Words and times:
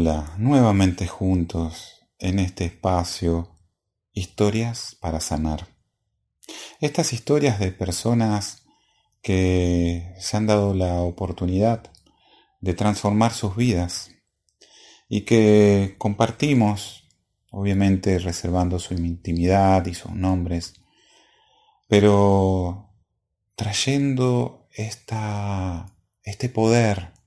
hola, 0.00 0.32
nuevamente 0.38 1.06
juntos 1.06 2.06
en 2.18 2.38
este 2.38 2.64
espacio, 2.64 3.58
historias 4.14 4.96
para 4.98 5.20
sanar. 5.20 5.68
Estas 6.80 7.12
historias 7.12 7.60
de 7.60 7.70
personas 7.70 8.62
que 9.20 10.14
se 10.18 10.38
han 10.38 10.46
dado 10.46 10.72
la 10.72 11.02
oportunidad 11.02 11.92
de 12.62 12.72
transformar 12.72 13.34
sus 13.34 13.56
vidas 13.56 14.10
y 15.06 15.26
que 15.26 15.96
compartimos, 15.98 17.06
obviamente 17.50 18.18
reservando 18.18 18.78
su 18.78 18.94
intimidad 18.94 19.84
y 19.84 19.92
sus 19.92 20.12
nombres, 20.12 20.80
pero 21.88 22.88
trayendo 23.54 24.66
esta, 24.72 25.94
este 26.22 26.48
poder 26.48 27.19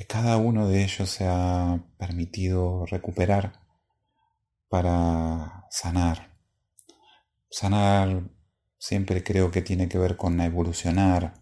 que 0.00 0.06
cada 0.06 0.38
uno 0.38 0.66
de 0.66 0.82
ellos 0.82 1.10
se 1.10 1.26
ha 1.28 1.78
permitido 1.98 2.86
recuperar 2.86 3.60
para 4.70 5.66
sanar. 5.68 6.32
Sanar 7.50 8.22
siempre 8.78 9.22
creo 9.22 9.50
que 9.50 9.60
tiene 9.60 9.90
que 9.90 9.98
ver 9.98 10.16
con 10.16 10.40
evolucionar, 10.40 11.34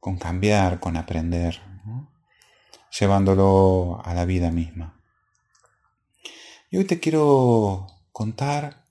con 0.00 0.18
cambiar, 0.18 0.80
con 0.80 0.98
aprender, 0.98 1.62
llevándolo 3.00 4.02
a 4.04 4.12
la 4.12 4.26
vida 4.26 4.50
misma. 4.50 5.02
Y 6.70 6.76
hoy 6.76 6.84
te 6.84 7.00
quiero 7.00 7.86
contar 8.12 8.84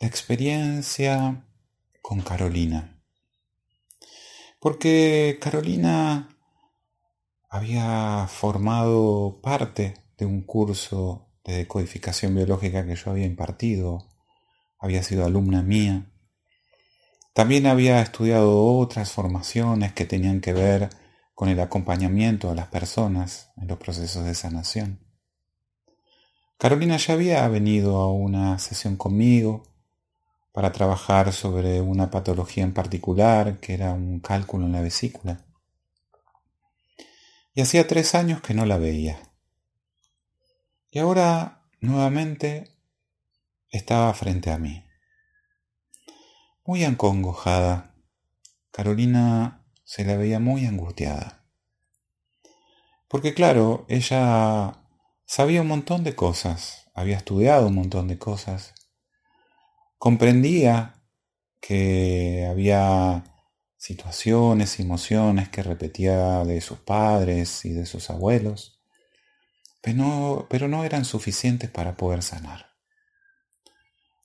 la 0.00 0.08
experiencia 0.08 1.46
con 2.02 2.22
Carolina. 2.22 3.00
Porque 4.58 5.38
Carolina 5.40 6.34
había 7.48 8.26
formado 8.28 9.40
parte 9.42 9.94
de 10.18 10.26
un 10.26 10.42
curso 10.42 11.30
de 11.44 11.66
codificación 11.66 12.34
biológica 12.34 12.84
que 12.84 12.94
yo 12.94 13.10
había 13.10 13.24
impartido, 13.24 14.06
había 14.78 15.02
sido 15.02 15.24
alumna 15.24 15.62
mía. 15.62 16.10
También 17.32 17.66
había 17.66 18.02
estudiado 18.02 18.76
otras 18.76 19.12
formaciones 19.12 19.92
que 19.92 20.04
tenían 20.04 20.40
que 20.40 20.52
ver 20.52 20.90
con 21.34 21.48
el 21.48 21.60
acompañamiento 21.60 22.50
a 22.50 22.54
las 22.54 22.66
personas 22.66 23.50
en 23.56 23.68
los 23.68 23.78
procesos 23.78 24.24
de 24.24 24.34
sanación. 24.34 25.00
Carolina 26.58 26.96
ya 26.96 27.14
había 27.14 27.48
venido 27.48 27.96
a 27.96 28.12
una 28.12 28.58
sesión 28.58 28.96
conmigo 28.96 29.62
para 30.52 30.72
trabajar 30.72 31.32
sobre 31.32 31.80
una 31.80 32.10
patología 32.10 32.64
en 32.64 32.74
particular, 32.74 33.58
que 33.60 33.74
era 33.74 33.92
un 33.92 34.18
cálculo 34.20 34.66
en 34.66 34.72
la 34.72 34.82
vesícula 34.82 35.47
y 37.58 37.60
hacía 37.60 37.88
tres 37.88 38.14
años 38.14 38.40
que 38.40 38.54
no 38.54 38.66
la 38.66 38.78
veía. 38.78 39.18
Y 40.92 41.00
ahora 41.00 41.64
nuevamente 41.80 42.70
estaba 43.68 44.14
frente 44.14 44.52
a 44.52 44.58
mí. 44.58 44.84
Muy 46.64 46.84
acongojada, 46.84 47.96
Carolina 48.70 49.66
se 49.82 50.04
la 50.04 50.16
veía 50.16 50.38
muy 50.38 50.66
angustiada. 50.66 51.48
Porque 53.08 53.34
claro, 53.34 53.86
ella 53.88 54.84
sabía 55.26 55.62
un 55.62 55.66
montón 55.66 56.04
de 56.04 56.14
cosas, 56.14 56.88
había 56.94 57.16
estudiado 57.16 57.66
un 57.66 57.74
montón 57.74 58.06
de 58.06 58.18
cosas, 58.18 58.72
comprendía 59.98 61.02
que 61.58 62.46
había 62.48 63.24
situaciones, 63.78 64.80
emociones 64.80 65.48
que 65.48 65.62
repetía 65.62 66.44
de 66.44 66.60
sus 66.60 66.78
padres 66.80 67.64
y 67.64 67.72
de 67.72 67.86
sus 67.86 68.10
abuelos, 68.10 68.82
pero 69.80 69.96
no, 69.96 70.46
pero 70.50 70.68
no 70.68 70.84
eran 70.84 71.04
suficientes 71.04 71.70
para 71.70 71.96
poder 71.96 72.22
sanar. 72.22 72.72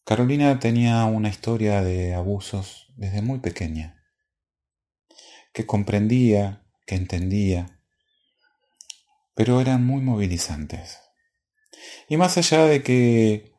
Carolina 0.06 0.60
tenía 0.60 1.06
una 1.06 1.30
historia 1.30 1.82
de 1.82 2.14
abusos 2.14 2.92
desde 2.98 3.22
muy 3.22 3.40
pequeña, 3.40 4.04
que 5.54 5.66
comprendía, 5.66 6.66
que 6.86 6.96
entendía, 6.96 7.80
pero 9.36 9.62
eran 9.62 9.86
muy 9.86 10.02
movilizantes. 10.02 11.00
Y 12.10 12.18
más 12.18 12.38
allá 12.38 12.66
de 12.66 12.84
que 12.84 13.53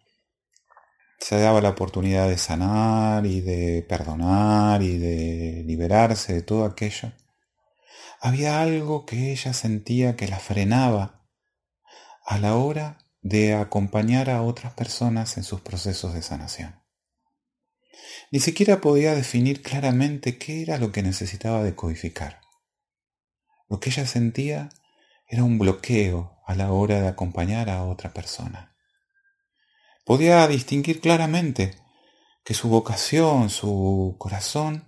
se 1.25 1.41
daba 1.41 1.63
la 1.63 1.71
oportunidad 1.71 2.29
de 2.29 2.37
sanar 2.37 3.25
y 3.25 3.41
de 3.41 3.83
perdonar 3.89 4.83
y 4.83 4.99
de 4.99 5.65
liberarse 5.65 6.35
de 6.35 6.43
todo 6.43 6.67
aquello, 6.67 7.13
había 8.21 8.61
algo 8.61 9.07
que 9.07 9.33
ella 9.33 9.55
sentía 9.55 10.17
que 10.17 10.29
la 10.29 10.39
frenaba 10.39 11.27
a 12.27 12.39
la 12.39 12.57
hora 12.57 12.99
de 13.23 13.55
acompañar 13.55 14.29
a 14.29 14.43
otras 14.43 14.75
personas 14.75 15.39
en 15.39 15.45
sus 15.45 15.63
procesos 15.63 16.13
de 16.13 16.21
sanación. 16.21 16.83
Ni 18.31 18.41
siquiera 18.41 18.83
podía 18.83 19.15
definir 19.15 19.63
claramente 19.63 20.37
qué 20.37 20.61
era 20.61 20.77
lo 20.77 20.93
que 20.93 21.03
necesitaba 21.03 21.63
decodificar. 21.63 22.43
Lo 23.71 23.81
que 23.81 23.89
ella 23.89 24.05
sentía 24.05 24.69
era 25.27 25.43
un 25.43 25.59
bloqueo 25.59 26.43
a 26.47 26.55
la 26.55 26.71
hora 26.71 27.01
de 27.01 27.09
acompañar 27.09 27.71
a 27.71 27.83
otra 27.85 28.13
persona. 28.13 28.74
Podía 30.05 30.47
distinguir 30.47 31.01
claramente 31.01 31.77
que 32.45 32.53
su 32.53 32.69
vocación, 32.69 33.49
su 33.49 34.17
corazón, 34.19 34.85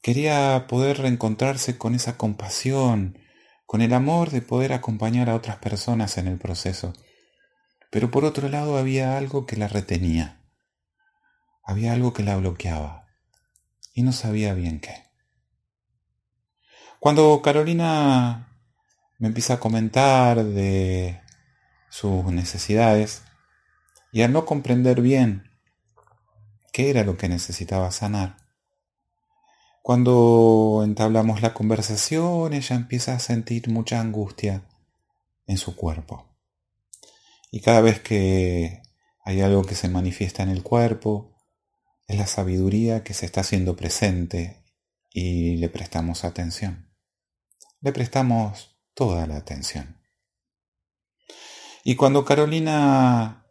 quería 0.00 0.66
poder 0.68 0.98
reencontrarse 0.98 1.76
con 1.76 1.94
esa 1.94 2.16
compasión, 2.16 3.18
con 3.66 3.80
el 3.80 3.92
amor 3.92 4.30
de 4.30 4.42
poder 4.42 4.72
acompañar 4.72 5.28
a 5.28 5.34
otras 5.34 5.56
personas 5.56 6.18
en 6.18 6.28
el 6.28 6.38
proceso. 6.38 6.92
Pero 7.90 8.10
por 8.10 8.24
otro 8.24 8.48
lado 8.48 8.78
había 8.78 9.18
algo 9.18 9.44
que 9.44 9.56
la 9.56 9.66
retenía, 9.66 10.40
había 11.64 11.92
algo 11.92 12.12
que 12.12 12.22
la 12.22 12.36
bloqueaba 12.36 13.08
y 13.92 14.02
no 14.02 14.12
sabía 14.12 14.54
bien 14.54 14.80
qué. 14.80 15.04
Cuando 17.00 17.40
Carolina 17.42 18.56
me 19.18 19.28
empieza 19.28 19.54
a 19.54 19.60
comentar 19.60 20.44
de 20.44 21.20
sus 21.90 22.24
necesidades, 22.26 23.22
y 24.14 24.22
al 24.22 24.32
no 24.32 24.46
comprender 24.46 25.00
bien 25.00 25.50
qué 26.72 26.88
era 26.88 27.02
lo 27.02 27.16
que 27.16 27.28
necesitaba 27.28 27.90
sanar, 27.90 28.36
cuando 29.82 30.82
entablamos 30.84 31.42
la 31.42 31.52
conversación, 31.52 32.52
ella 32.52 32.76
empieza 32.76 33.16
a 33.16 33.18
sentir 33.18 33.68
mucha 33.68 34.00
angustia 34.00 34.62
en 35.48 35.58
su 35.58 35.74
cuerpo. 35.74 36.28
Y 37.50 37.60
cada 37.60 37.80
vez 37.80 37.98
que 37.98 38.82
hay 39.24 39.40
algo 39.40 39.64
que 39.64 39.74
se 39.74 39.88
manifiesta 39.88 40.44
en 40.44 40.50
el 40.50 40.62
cuerpo, 40.62 41.34
es 42.06 42.16
la 42.16 42.28
sabiduría 42.28 43.02
que 43.02 43.14
se 43.14 43.26
está 43.26 43.40
haciendo 43.40 43.74
presente 43.74 44.62
y 45.12 45.56
le 45.56 45.68
prestamos 45.68 46.22
atención. 46.22 46.88
Le 47.80 47.92
prestamos 47.92 48.78
toda 48.94 49.26
la 49.26 49.38
atención. 49.38 50.00
Y 51.82 51.96
cuando 51.96 52.24
Carolina 52.24 53.43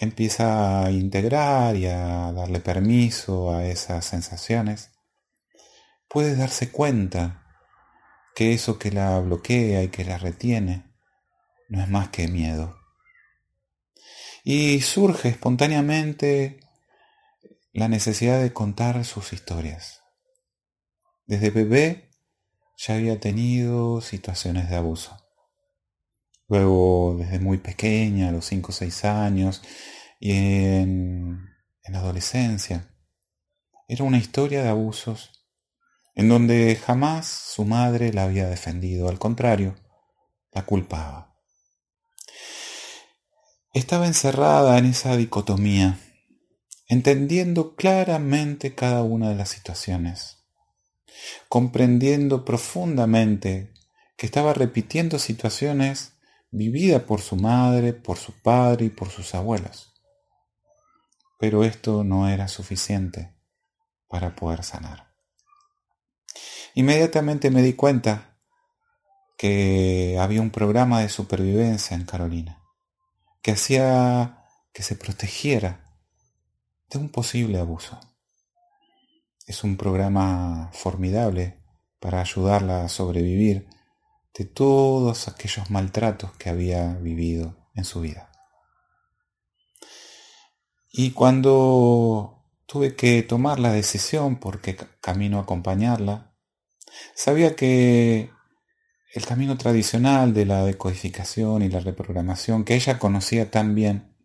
empieza 0.00 0.84
a 0.84 0.90
integrar 0.90 1.76
y 1.76 1.86
a 1.86 2.32
darle 2.32 2.60
permiso 2.60 3.54
a 3.54 3.66
esas 3.66 4.06
sensaciones, 4.06 4.90
puede 6.08 6.34
darse 6.36 6.70
cuenta 6.70 7.46
que 8.34 8.54
eso 8.54 8.78
que 8.78 8.90
la 8.90 9.20
bloquea 9.20 9.82
y 9.82 9.88
que 9.88 10.06
la 10.06 10.16
retiene 10.16 10.90
no 11.68 11.82
es 11.82 11.88
más 11.88 12.08
que 12.08 12.28
miedo. 12.28 12.78
Y 14.42 14.80
surge 14.80 15.28
espontáneamente 15.28 16.60
la 17.74 17.88
necesidad 17.88 18.40
de 18.40 18.54
contar 18.54 19.04
sus 19.04 19.34
historias. 19.34 20.02
Desde 21.26 21.50
bebé 21.50 22.10
ya 22.78 22.94
había 22.94 23.20
tenido 23.20 24.00
situaciones 24.00 24.70
de 24.70 24.76
abuso. 24.76 25.19
Luego, 26.50 27.16
desde 27.16 27.38
muy 27.38 27.58
pequeña, 27.58 28.28
a 28.28 28.32
los 28.32 28.44
5 28.46 28.72
o 28.72 28.74
6 28.74 29.04
años, 29.04 29.62
y 30.18 30.32
en, 30.32 31.48
en 31.84 31.92
la 31.92 32.00
adolescencia. 32.00 32.92
Era 33.88 34.04
una 34.04 34.18
historia 34.18 34.62
de 34.62 34.68
abusos 34.68 35.30
en 36.16 36.28
donde 36.28 36.76
jamás 36.76 37.26
su 37.26 37.64
madre 37.64 38.12
la 38.12 38.24
había 38.24 38.48
defendido, 38.48 39.08
al 39.08 39.20
contrario, 39.20 39.76
la 40.52 40.66
culpaba. 40.66 41.36
Estaba 43.72 44.08
encerrada 44.08 44.76
en 44.78 44.86
esa 44.86 45.16
dicotomía, 45.16 46.00
entendiendo 46.88 47.76
claramente 47.76 48.74
cada 48.74 49.04
una 49.04 49.28
de 49.28 49.36
las 49.36 49.50
situaciones, 49.50 50.38
comprendiendo 51.48 52.44
profundamente 52.44 53.72
que 54.16 54.26
estaba 54.26 54.52
repitiendo 54.52 55.20
situaciones 55.20 56.14
vivida 56.50 57.06
por 57.06 57.20
su 57.20 57.36
madre, 57.36 57.92
por 57.92 58.16
su 58.16 58.32
padre 58.32 58.86
y 58.86 58.90
por 58.90 59.08
sus 59.08 59.34
abuelos. 59.34 59.92
Pero 61.38 61.64
esto 61.64 62.04
no 62.04 62.28
era 62.28 62.48
suficiente 62.48 63.34
para 64.08 64.34
poder 64.34 64.64
sanar. 64.64 65.14
Inmediatamente 66.74 67.50
me 67.50 67.62
di 67.62 67.74
cuenta 67.74 68.38
que 69.36 70.18
había 70.20 70.42
un 70.42 70.50
programa 70.50 71.00
de 71.00 71.08
supervivencia 71.08 71.96
en 71.96 72.04
Carolina. 72.04 72.56
que 73.42 73.52
hacía 73.52 74.44
que 74.72 74.82
se 74.82 74.96
protegiera 74.96 75.84
de 76.90 76.98
un 76.98 77.08
posible 77.08 77.58
abuso. 77.58 77.98
Es 79.46 79.64
un 79.64 79.76
programa 79.78 80.70
formidable 80.74 81.62
para 81.98 82.20
ayudarla 82.20 82.84
a 82.84 82.88
sobrevivir 82.88 83.66
de 84.36 84.44
todos 84.44 85.28
aquellos 85.28 85.70
maltratos 85.70 86.32
que 86.32 86.50
había 86.50 86.94
vivido 86.94 87.56
en 87.74 87.84
su 87.84 88.00
vida. 88.00 88.30
Y 90.92 91.12
cuando 91.12 92.44
tuve 92.66 92.96
que 92.96 93.22
tomar 93.22 93.58
la 93.58 93.72
decisión 93.72 94.36
porque 94.36 94.76
camino 95.00 95.38
a 95.38 95.42
acompañarla, 95.42 96.34
sabía 97.14 97.54
que 97.54 98.30
el 99.12 99.26
camino 99.26 99.56
tradicional 99.56 100.34
de 100.34 100.46
la 100.46 100.64
decodificación 100.64 101.62
y 101.62 101.68
la 101.68 101.80
reprogramación 101.80 102.64
que 102.64 102.74
ella 102.74 102.98
conocía 102.98 103.50
tan 103.50 103.74
bien 103.74 104.16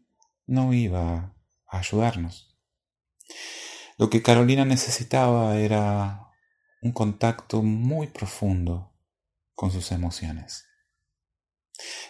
no 0.48 0.74
iba 0.74 1.36
a 1.68 1.80
ayudarnos. 1.80 2.56
Lo 3.98 4.10
que 4.10 4.22
Carolina 4.22 4.66
necesitaba 4.66 5.58
era 5.58 6.32
un 6.82 6.92
contacto 6.92 7.64
muy 7.64 8.08
profundo 8.08 8.95
con 9.56 9.72
sus 9.72 9.92
emociones. 9.92 10.66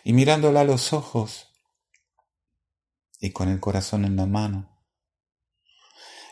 Y 0.03 0.13
mirándola 0.13 0.61
a 0.61 0.65
los 0.65 0.93
ojos 0.93 1.53
y 3.19 3.31
con 3.31 3.49
el 3.49 3.59
corazón 3.59 4.05
en 4.05 4.15
la 4.15 4.25
mano, 4.25 4.75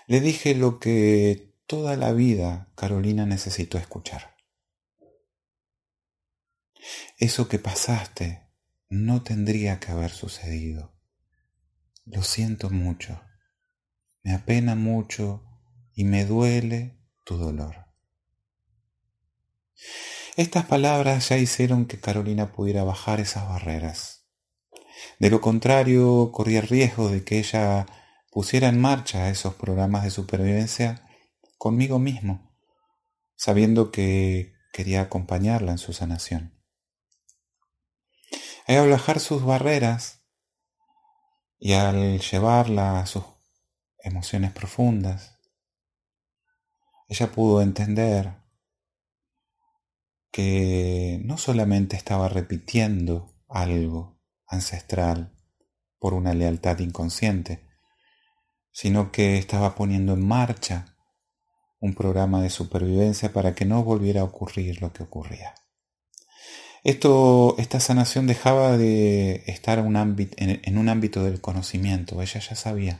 le 0.07 0.19
dije 0.19 0.53
lo 0.53 0.79
que 0.79 1.55
toda 1.65 1.95
la 1.95 2.11
vida 2.11 2.71
Carolina 2.75 3.25
necesitó 3.25 3.77
escuchar. 3.77 4.35
Eso 7.17 7.47
que 7.47 7.59
pasaste 7.59 8.49
no 8.89 9.23
tendría 9.23 9.79
que 9.79 9.91
haber 9.91 10.11
sucedido. 10.11 10.93
Lo 12.05 12.21
siento 12.21 12.69
mucho. 12.69 13.21
Me 14.23 14.33
apena 14.33 14.75
mucho 14.75 15.43
y 15.95 16.03
me 16.03 16.25
duele 16.25 16.99
tu 17.23 17.37
dolor. 17.37 17.87
Estas 20.35 20.65
palabras 20.65 21.29
ya 21.29 21.37
hicieron 21.37 21.85
que 21.85 21.99
Carolina 21.99 22.51
pudiera 22.51 22.83
bajar 22.83 23.19
esas 23.19 23.47
barreras. 23.47 24.25
De 25.19 25.29
lo 25.29 25.41
contrario, 25.41 26.31
corría 26.31 26.61
el 26.61 26.67
riesgo 26.67 27.09
de 27.09 27.23
que 27.23 27.37
ella 27.37 27.85
pusiera 28.31 28.67
en 28.67 28.81
marcha 28.81 29.29
esos 29.29 29.53
programas 29.53 30.03
de 30.03 30.09
supervivencia 30.09 31.07
conmigo 31.59 31.99
mismo, 31.99 32.51
sabiendo 33.35 33.91
que 33.91 34.55
quería 34.71 35.01
acompañarla 35.01 35.71
en 35.71 35.77
su 35.77 35.93
sanación. 35.93 36.59
Al 38.65 38.89
bajar 38.89 39.19
sus 39.19 39.45
barreras 39.45 40.25
y 41.59 41.73
al 41.73 42.19
llevarla 42.19 43.01
a 43.01 43.05
sus 43.05 43.23
emociones 43.99 44.51
profundas, 44.51 45.37
ella 47.07 47.31
pudo 47.31 47.61
entender 47.61 48.42
que 50.33 51.21
no 51.23 51.37
solamente 51.37 51.95
estaba 51.95 52.27
repitiendo 52.27 53.33
algo 53.47 54.19
ancestral 54.47 55.33
por 55.97 56.13
una 56.13 56.33
lealtad 56.33 56.79
inconsciente, 56.79 57.65
sino 58.73 59.13
que 59.13 59.37
estaba 59.37 59.75
poniendo 59.75 60.13
en 60.13 60.27
marcha 60.27 60.97
un 61.79 61.93
programa 61.93 62.41
de 62.41 62.49
supervivencia 62.49 63.31
para 63.31 63.55
que 63.55 63.63
no 63.63 63.81
volviera 63.85 64.19
a 64.19 64.25
ocurrir 64.25 64.81
lo 64.81 64.91
que 64.91 65.03
ocurría. 65.03 65.55
Esto, 66.83 67.55
esta 67.57 67.79
sanación 67.79 68.27
dejaba 68.27 68.75
de 68.75 69.43
estar 69.47 69.79
en, 69.79 70.27
en 70.37 70.77
un 70.77 70.89
ámbito 70.89 71.23
del 71.23 71.39
conocimiento, 71.39 72.21
ella 72.21 72.41
ya 72.41 72.55
sabía 72.55 72.99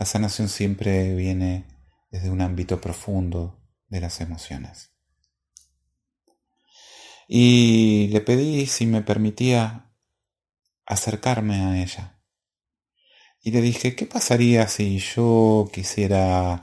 la 0.00 0.06
sanación 0.06 0.48
siempre 0.48 1.14
viene 1.14 1.66
desde 2.10 2.30
un 2.30 2.40
ámbito 2.40 2.80
profundo 2.80 3.62
de 3.90 4.00
las 4.00 4.22
emociones. 4.22 4.92
Y 7.32 8.08
le 8.08 8.22
pedí 8.22 8.66
si 8.66 8.86
me 8.86 9.02
permitía 9.02 9.94
acercarme 10.84 11.60
a 11.60 11.80
ella. 11.80 12.20
Y 13.40 13.52
le 13.52 13.60
dije, 13.60 13.94
¿qué 13.94 14.04
pasaría 14.04 14.66
si 14.66 14.98
yo 14.98 15.70
quisiera 15.72 16.60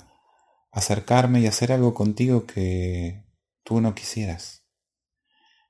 acercarme 0.74 1.40
y 1.40 1.48
hacer 1.48 1.72
algo 1.72 1.94
contigo 1.94 2.46
que 2.46 3.24
tú 3.64 3.80
no 3.80 3.96
quisieras? 3.96 4.66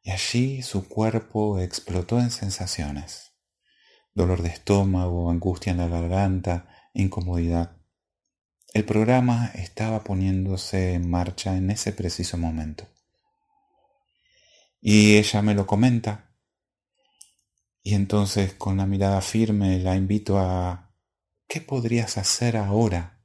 Y 0.02 0.10
allí 0.10 0.64
su 0.64 0.88
cuerpo 0.88 1.60
explotó 1.60 2.20
en 2.20 2.32
sensaciones. 2.32 3.34
Dolor 4.16 4.42
de 4.42 4.50
estómago, 4.50 5.30
angustia 5.30 5.74
en 5.74 5.78
la 5.78 5.88
garganta, 5.90 6.70
incomodidad. 6.96 7.78
El 8.74 8.84
programa 8.84 9.52
estaba 9.54 10.04
poniéndose 10.04 10.94
en 10.94 11.08
marcha 11.08 11.56
en 11.56 11.70
ese 11.70 11.94
preciso 11.94 12.40
momento. 12.40 12.88
Y 14.90 15.18
ella 15.18 15.42
me 15.42 15.54
lo 15.54 15.68
comenta. 15.68 16.32
Y 17.84 17.94
entonces 17.94 18.54
con 18.54 18.78
la 18.78 18.86
mirada 18.86 19.20
firme 19.20 19.80
la 19.80 19.98
invito 19.98 20.40
a 20.40 20.96
¿qué 21.46 21.60
podrías 21.60 22.18
hacer 22.18 22.56
ahora 22.56 23.22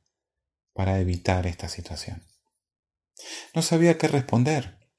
para 0.73 0.99
evitar 0.99 1.47
esta 1.47 1.69
situación? 1.69 2.27
No 3.55 3.63
sabía 3.63 3.97
qué 3.97 4.09
responder. 4.09 4.91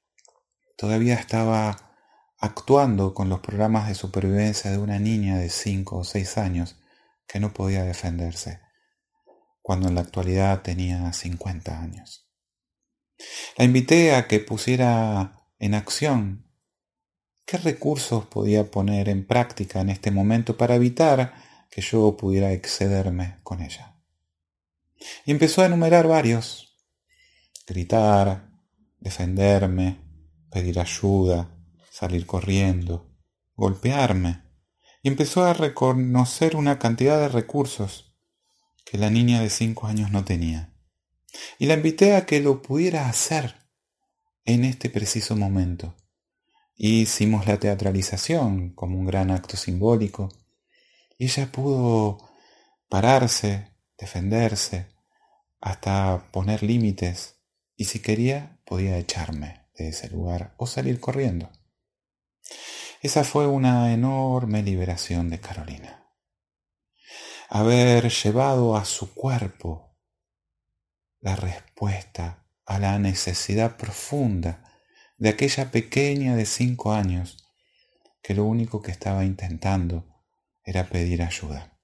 Todavía 0.78 1.16
estaba 1.16 1.98
actuando 2.38 3.12
con 3.12 3.28
los 3.28 3.40
programas 3.40 3.86
de 3.86 3.94
supervivencia 3.94 4.70
de 4.70 4.78
una 4.78 4.98
niña 4.98 5.36
de 5.36 5.50
5 5.50 5.98
o 5.98 6.02
6 6.02 6.38
años 6.38 6.80
que 7.26 7.40
no 7.40 7.52
podía 7.52 7.84
defenderse 7.84 8.62
cuando 9.60 9.88
en 9.88 9.96
la 9.96 10.00
actualidad 10.00 10.62
tenía 10.62 11.12
50 11.12 11.78
años. 11.78 12.26
La 13.58 13.66
invité 13.66 14.14
a 14.14 14.26
que 14.26 14.40
pusiera 14.40 15.36
en 15.58 15.74
acción 15.74 16.43
qué 17.44 17.58
recursos 17.58 18.26
podía 18.26 18.70
poner 18.70 19.08
en 19.08 19.26
práctica 19.26 19.80
en 19.80 19.90
este 19.90 20.10
momento 20.10 20.56
para 20.56 20.74
evitar 20.74 21.34
que 21.70 21.82
yo 21.82 22.16
pudiera 22.16 22.52
excederme 22.52 23.38
con 23.42 23.60
ella. 23.60 23.96
Y 25.24 25.32
empezó 25.32 25.62
a 25.62 25.66
enumerar 25.66 26.06
varios. 26.06 26.76
Gritar, 27.66 28.50
defenderme, 29.00 30.00
pedir 30.50 30.78
ayuda, 30.78 31.50
salir 31.90 32.26
corriendo, 32.26 33.10
golpearme. 33.56 34.42
Y 35.02 35.08
empezó 35.08 35.44
a 35.44 35.52
reconocer 35.52 36.56
una 36.56 36.78
cantidad 36.78 37.18
de 37.20 37.28
recursos 37.28 38.16
que 38.84 38.98
la 38.98 39.10
niña 39.10 39.40
de 39.40 39.50
cinco 39.50 39.86
años 39.86 40.10
no 40.10 40.24
tenía. 40.24 40.74
Y 41.58 41.66
la 41.66 41.74
invité 41.74 42.14
a 42.14 42.26
que 42.26 42.40
lo 42.40 42.62
pudiera 42.62 43.08
hacer 43.08 43.56
en 44.44 44.64
este 44.64 44.88
preciso 44.90 45.36
momento. 45.36 45.96
Hicimos 46.76 47.46
la 47.46 47.58
teatralización 47.58 48.70
como 48.70 48.98
un 48.98 49.06
gran 49.06 49.30
acto 49.30 49.56
simbólico. 49.56 50.28
Y 51.18 51.26
ella 51.26 51.50
pudo 51.50 52.18
pararse, 52.88 53.76
defenderse, 53.98 54.88
hasta 55.60 56.28
poner 56.30 56.62
límites. 56.62 57.40
Y 57.76 57.84
si 57.84 58.00
quería, 58.00 58.60
podía 58.64 58.98
echarme 58.98 59.66
de 59.76 59.88
ese 59.88 60.08
lugar 60.08 60.54
o 60.56 60.66
salir 60.66 61.00
corriendo. 61.00 61.50
Esa 63.02 63.24
fue 63.24 63.46
una 63.46 63.92
enorme 63.92 64.62
liberación 64.62 65.30
de 65.30 65.40
Carolina 65.40 66.04
haber 67.54 68.10
llevado 68.10 68.76
a 68.76 68.84
su 68.84 69.14
cuerpo 69.14 69.96
la 71.20 71.36
respuesta 71.36 72.48
a 72.66 72.78
la 72.80 72.98
necesidad 72.98 73.76
profunda 73.76 74.73
de 75.24 75.30
aquella 75.30 75.70
pequeña 75.70 76.36
de 76.36 76.44
cinco 76.44 76.92
años 76.92 77.50
que 78.22 78.34
lo 78.34 78.44
único 78.44 78.82
que 78.82 78.90
estaba 78.90 79.24
intentando 79.24 80.04
era 80.62 80.90
pedir 80.90 81.22
ayuda. 81.22 81.80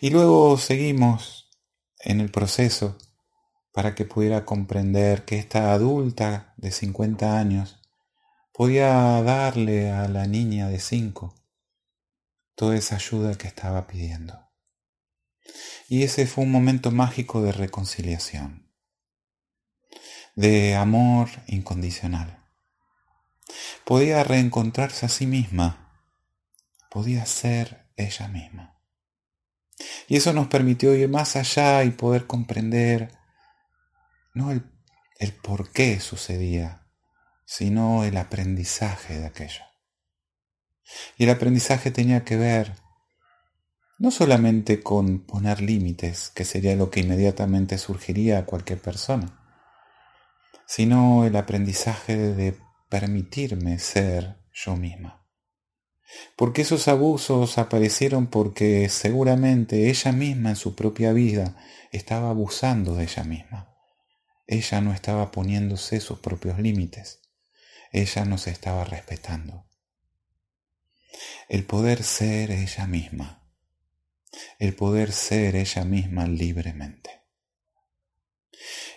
Y 0.00 0.10
luego 0.10 0.58
seguimos 0.58 1.56
en 2.00 2.20
el 2.20 2.32
proceso 2.32 2.98
para 3.70 3.94
que 3.94 4.06
pudiera 4.06 4.44
comprender 4.44 5.24
que 5.24 5.38
esta 5.38 5.72
adulta 5.72 6.52
de 6.56 6.72
50 6.72 7.38
años 7.38 7.80
podía 8.52 9.22
darle 9.22 9.92
a 9.92 10.08
la 10.08 10.26
niña 10.26 10.68
de 10.68 10.80
5 10.80 11.32
toda 12.56 12.74
esa 12.74 12.96
ayuda 12.96 13.38
que 13.38 13.46
estaba 13.46 13.86
pidiendo. 13.86 14.36
Y 15.88 16.02
ese 16.02 16.26
fue 16.26 16.42
un 16.42 16.50
momento 16.50 16.90
mágico 16.90 17.40
de 17.40 17.52
reconciliación, 17.52 18.67
de 20.38 20.76
amor 20.76 21.30
incondicional. 21.48 22.38
Podía 23.84 24.22
reencontrarse 24.22 25.04
a 25.04 25.08
sí 25.08 25.26
misma, 25.26 25.92
podía 26.90 27.26
ser 27.26 27.88
ella 27.96 28.28
misma. 28.28 28.80
Y 30.06 30.14
eso 30.16 30.32
nos 30.32 30.46
permitió 30.46 30.94
ir 30.94 31.08
más 31.08 31.34
allá 31.34 31.82
y 31.82 31.90
poder 31.90 32.28
comprender 32.28 33.10
no 34.32 34.52
el, 34.52 34.62
por 35.42 35.72
qué 35.72 35.98
sucedía, 35.98 36.86
sino 37.44 38.04
el 38.04 38.16
aprendizaje 38.16 39.18
de 39.18 39.26
aquello. 39.26 39.64
Y 41.16 41.24
el 41.24 41.30
aprendizaje 41.30 41.90
tenía 41.90 42.24
que 42.24 42.36
ver 42.36 42.76
no 43.98 44.12
solamente 44.12 44.84
con 44.84 45.18
poner 45.18 45.60
límites, 45.60 46.30
que 46.30 46.44
sería 46.44 46.76
lo 46.76 46.92
que 46.92 47.00
inmediatamente 47.00 47.76
surgiría 47.76 48.38
a 48.38 48.44
cualquier 48.44 48.80
persona, 48.80 49.37
sino 50.68 51.24
el 51.24 51.34
aprendizaje 51.34 52.16
de 52.16 52.54
permitirme 52.90 53.78
ser 53.78 54.36
yo 54.52 54.76
misma. 54.76 55.26
Porque 56.36 56.62
esos 56.62 56.88
abusos 56.88 57.56
aparecieron 57.56 58.26
porque 58.26 58.88
seguramente 58.90 59.88
ella 59.88 60.12
misma 60.12 60.50
en 60.50 60.56
su 60.56 60.74
propia 60.74 61.12
vida 61.12 61.56
estaba 61.90 62.28
abusando 62.28 62.94
de 62.94 63.04
ella 63.04 63.24
misma. 63.24 63.74
Ella 64.46 64.80
no 64.82 64.92
estaba 64.92 65.30
poniéndose 65.32 66.00
sus 66.00 66.18
propios 66.18 66.58
límites. 66.58 67.22
Ella 67.90 68.26
no 68.26 68.36
se 68.36 68.50
estaba 68.50 68.84
respetando. 68.84 69.66
El 71.48 71.64
poder 71.64 72.02
ser 72.02 72.50
ella 72.50 72.86
misma. 72.86 73.42
El 74.58 74.74
poder 74.74 75.12
ser 75.12 75.56
ella 75.56 75.84
misma 75.84 76.26
libremente. 76.26 77.17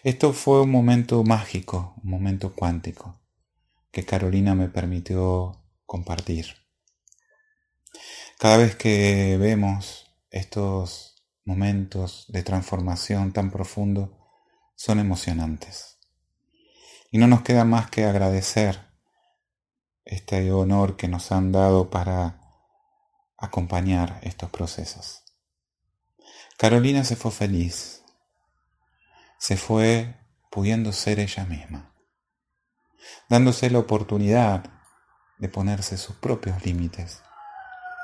Esto 0.04 0.34
fue 0.34 0.62
un 0.62 0.72
momento 0.72 1.24
mágico, 1.24 1.94
un 2.04 2.10
momento 2.10 2.56
cuántico, 2.56 3.22
que 3.92 4.04
Carolina 4.04 4.56
me 4.56 4.68
permitió 4.68 5.62
compartir. 5.86 6.56
Cada 8.40 8.58
vez 8.58 8.76
que 8.76 9.38
vemos 9.38 10.12
estos 10.32 11.24
momentos 11.46 12.26
de 12.30 12.42
transformación 12.42 13.32
tan 13.32 13.52
profundo, 13.52 14.18
son 14.76 14.98
emocionantes. 14.98 16.00
Y 17.12 17.20
no 17.20 17.28
nos 17.28 17.44
queda 17.44 17.64
más 17.64 17.92
que 17.92 18.06
agradecer 18.06 18.80
este 20.04 20.52
honor 20.52 20.98
que 20.98 21.10
nos 21.10 21.32
han 21.32 21.52
dado 21.52 21.92
para 21.92 22.42
acompañar 23.38 24.20
estos 24.24 24.50
procesos. 24.50 25.22
Carolina 26.58 27.04
se 27.04 27.16
fue 27.16 27.30
feliz, 27.30 28.01
se 29.42 29.58
fue 29.58 30.20
pudiendo 30.52 30.94
ser 30.94 31.20
ella 31.20 31.46
misma, 31.46 31.96
dándose 33.28 33.72
la 33.72 33.80
oportunidad 33.80 34.70
de 35.40 35.50
ponerse 35.50 35.98
sus 35.98 36.16
propios 36.16 36.64
límites 36.64 37.24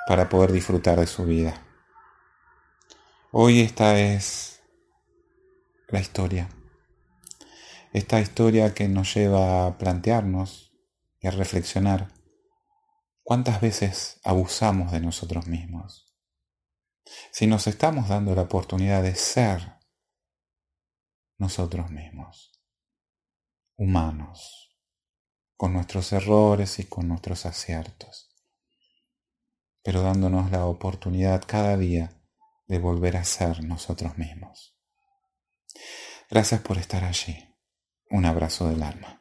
para 0.08 0.30
poder 0.30 0.52
disfrutar 0.52 1.00
de 1.00 1.06
su 1.06 1.26
vida. 1.26 1.64
Hoy 3.32 3.62
esta 3.62 4.00
es 4.00 4.64
la 5.90 6.00
historia. 6.00 6.50
Esta 7.94 8.20
historia 8.20 8.74
que 8.74 8.88
nos 8.88 9.14
lleva 9.14 9.68
a 9.68 9.78
plantearnos 9.78 10.74
y 11.20 11.28
a 11.28 11.32
reflexionar 11.32 12.08
cuántas 13.22 13.62
veces 13.62 14.20
abusamos 14.24 14.92
de 14.92 15.02
nosotros 15.02 15.46
mismos. 15.46 16.16
Si 17.32 17.46
nos 17.46 17.68
estamos 17.68 18.10
dando 18.10 18.34
la 18.34 18.42
oportunidad 18.42 19.04
de 19.04 19.14
ser 19.14 19.77
nosotros 21.38 21.90
mismos, 21.92 22.62
humanos, 23.76 24.78
con 25.56 25.74
nuestros 25.74 26.12
errores 26.14 26.80
y 26.80 26.86
con 26.86 27.08
nuestros 27.08 27.46
aciertos 27.46 28.28
pero 29.88 30.02
dándonos 30.02 30.52
la 30.52 30.66
oportunidad 30.66 31.46
cada 31.48 31.78
día 31.78 32.12
de 32.68 32.78
volver 32.78 33.16
a 33.16 33.24
ser 33.24 33.64
nosotros 33.64 34.18
mismos. 34.18 34.78
Gracias 36.30 36.60
por 36.60 36.78
estar 36.78 37.06
allí. 37.06 37.56
Un 38.10 38.26
abrazo 38.26 38.68
del 38.68 38.84
alma. 38.84 39.17